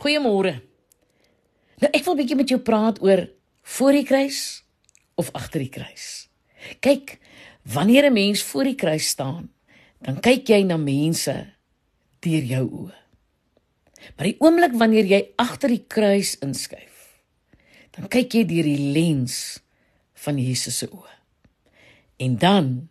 [0.00, 0.58] Goeiemôre.
[1.82, 3.26] Nou ek wil bietjie met jou praat oor
[3.76, 4.64] voor die kruis
[5.20, 6.28] of agter die kruis.
[6.80, 7.18] Kyk,
[7.62, 9.50] wanneer 'n mens voor die kruis staan,
[10.00, 11.54] dan kyk jy na mense
[12.20, 12.98] deur jou oë.
[14.16, 17.20] Maar die oomblik wanneer jy agter die kruis inskuif,
[17.90, 19.60] dan kyk jy deur die lens
[20.14, 21.14] van Jesus se oë.
[22.16, 22.88] En dan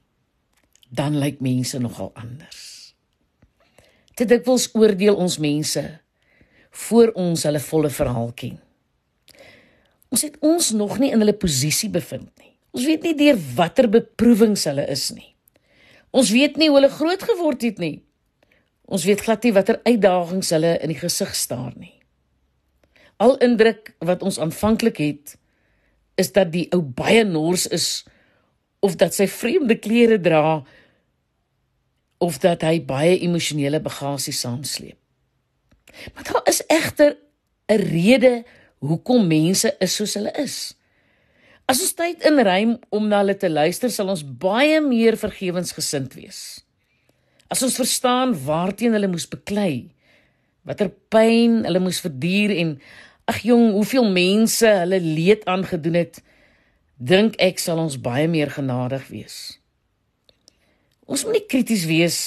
[0.90, 2.94] dan lyk mense nogal anders.
[4.14, 6.03] Dit dikwels oordeel ons mense
[6.74, 8.58] voor ons hulle volle verhaal ken.
[10.14, 12.54] Ons het ons nog nie in hulle posisie bevind nie.
[12.74, 15.30] Ons weet nie deur watter beproewings hulle is nie.
[16.14, 17.98] Ons weet nie hoe hulle groot geword het nie.
[18.86, 21.94] Ons weet glad nie watter uitdagings hulle in die gesig staar nie.
[23.22, 25.36] Al indruk wat ons aanvanklik het
[26.20, 28.04] is dat die ou baie nors is
[28.84, 30.62] of dat sy vreemde klere dra
[32.24, 35.03] of dat hy baie emosionele bagasie saamsleep.
[36.14, 37.18] Maar daar is egter
[37.70, 38.44] 'n rede
[38.80, 40.76] hoekom mense is soos hulle is.
[41.66, 46.64] As ons tyd inruim om na hulle te luister, sal ons baie meer vergewensgesind wees.
[47.48, 49.94] As ons verstaan waarteen hulle moes beklei,
[50.68, 52.76] watter pyn hulle moes verduur en
[53.32, 56.20] ag jong, hoeveel mense hulle leed aangedoen het,
[56.98, 59.38] dink ek sal ons baie meer genadig wees.
[61.08, 62.18] Ons moet nie krities wees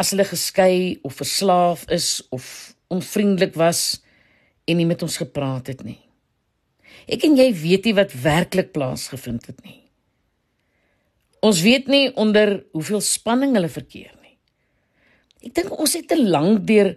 [0.00, 2.46] as hulle geskei of verslaaf is of
[2.94, 4.00] onvriendelik was
[4.64, 6.00] en nie met ons gepraat het nie.
[7.10, 9.80] Ek en jy weet nie wat werklik plaasgevind het nie.
[11.44, 14.36] Ons weet nie onder hoeveel spanning hulle verkeer nie.
[15.44, 16.94] Ek dink ons het te lank deur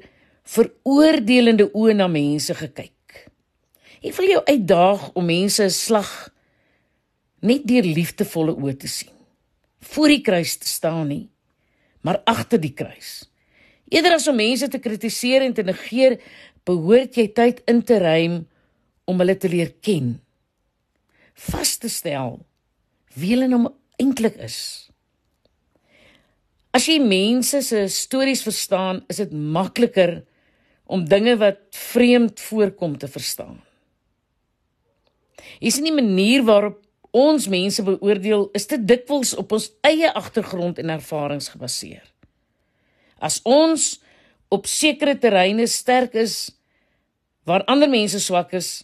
[0.47, 2.93] veroordelende oë na mense gekyk.
[3.99, 6.11] Ek wil jou uitdaag om mense se slag
[7.43, 9.13] net deur liefdevolle oë te sien.
[9.91, 11.25] Voor die kruis te staan nie,
[12.01, 13.27] maar agter die kruis.
[13.87, 16.17] Eerder as om mense te kritiseer en te negeer,
[16.67, 18.41] behoort jy tyd in te ruim
[19.07, 20.17] om hulle te leer ken.
[21.47, 22.41] Vas te stel
[23.17, 23.63] wie hulle nou
[23.97, 24.57] eintlik is.
[26.75, 30.19] As jy mense se stories verstaan, is dit makliker
[30.85, 33.57] om dinge wat vreemd voorkom te verstaan.
[35.57, 36.83] Is nie manier waarop
[37.17, 42.03] ons mense beoordeel is dit dikwels op ons eie agtergrond en ervarings gebaseer.
[43.19, 43.97] As ons
[44.53, 46.51] op sekere terreine sterk is,
[47.47, 48.83] waar ander mense swak is,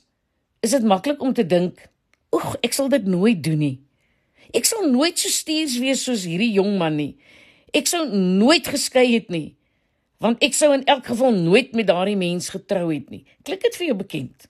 [0.63, 1.89] is dit maklik om te dink,
[2.33, 3.79] "Oeg, ek sal dit nooit doen nie.
[4.53, 7.17] Ek sal nooit so stuurs wees soos hierdie jong man nie.
[7.73, 9.55] Ek sou nooit geskei het nie,
[10.19, 13.75] want ek sou in elk geval nooit met daardie mens getrou het nie." Klik dit
[13.75, 14.47] vir jou bekend?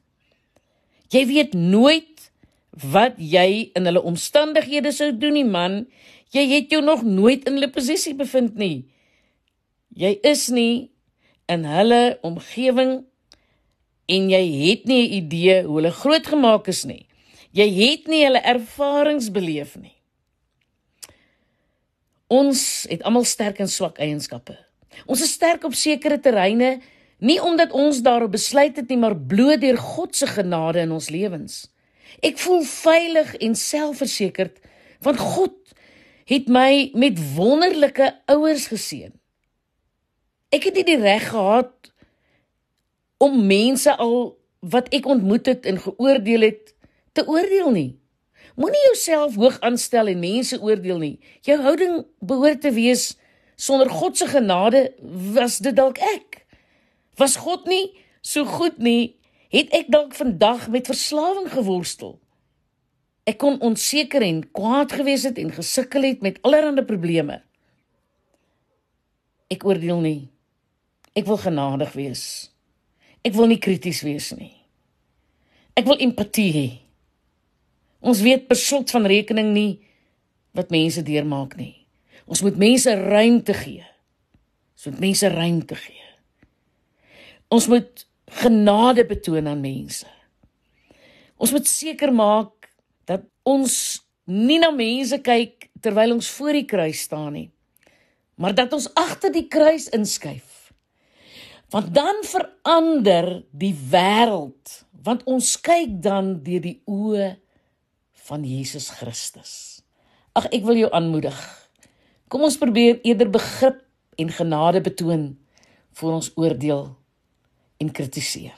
[1.09, 2.31] Jy weet nooit
[2.73, 5.85] wat jy in hulle omstandighede sou doen nie, man.
[6.33, 8.85] Jy het jou nog nooit in hulle posisie bevind nie.
[9.93, 10.89] Jy is nie
[11.51, 13.03] in hulle omgewing
[14.09, 17.07] en jy het nie 'n idee hoe hulle grootgemaak is nie.
[17.51, 19.95] Jy het nie hulle ervarings beleef nie.
[22.27, 24.57] Ons het almal sterk en swak eienskappe.
[25.05, 26.81] Ons is sterk op sekere terreine
[27.19, 31.09] nie omdat ons daarop besluit het nie, maar bloot deur God se genade in ons
[31.09, 31.69] lewens.
[32.21, 34.59] Ek voel veilig en selfversekerd
[35.03, 35.55] want God
[36.25, 39.11] het my met wonderlike ouers geseën.
[40.53, 41.89] Ek het nie die reg gehad
[43.23, 46.75] om mense al wat ek ontmoet het en geoordeel het
[47.17, 47.91] te oordeel nie.
[48.55, 51.15] Moenie jouself hoog aanstel en mense oordeel nie.
[51.41, 53.15] Jou houding behoort te wees
[53.57, 54.91] sonder God se genade
[55.33, 56.43] was dit dalk ek.
[57.17, 59.17] Was God nie so goed nie,
[59.53, 62.19] het ek dalk vandag met verslawing geworstel.
[63.25, 67.41] Ek kon onseker en kwaad gewees het en gesukkel het met allerlei probleme.
[69.53, 70.32] Ek oordeel nie.
[71.13, 72.23] Ek wil genadig wees.
[73.23, 74.53] Ek wil nie krities wees nie.
[75.77, 76.69] Ek wil empatie hê.
[78.03, 79.73] Ons weet beslot van rekening nie
[80.57, 81.75] wat mense deurmaak nie.
[82.25, 83.85] Ons moet mense ruimte gee.
[84.75, 86.09] Ons moet mense ruimte gee.
[87.53, 88.05] Ons moet
[88.41, 90.07] genade betoon aan mense.
[91.37, 92.71] Ons moet seker maak
[93.09, 93.75] dat ons
[94.25, 97.49] nie na mense kyk terwyl ons voor die kruis staan nie,
[98.39, 100.52] maar dat ons agter die kruis inskuif
[101.73, 107.31] Want dan verander die wêreld, want ons kyk dan deur die oë
[108.27, 109.81] van Jesus Christus.
[110.37, 111.39] Ag ek wil jou aanmoedig.
[112.29, 113.81] Kom ons probeer eerder begrip
[114.21, 115.25] en genade betoon
[115.97, 116.85] voor ons oordeel
[117.81, 118.57] en kritiseer.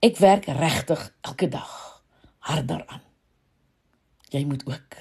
[0.00, 1.72] Ek werk regtig elke dag
[2.48, 3.04] hard daaraan.
[4.32, 5.00] Jy moet ook.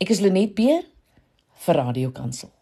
[0.00, 0.86] Ek is Lenet Beer
[1.66, 2.57] vir Radio Kansel.